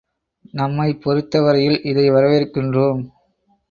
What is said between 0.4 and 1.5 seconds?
நம்மைப் பொருத்த